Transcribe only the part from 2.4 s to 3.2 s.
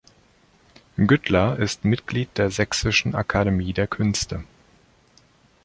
Sächsischen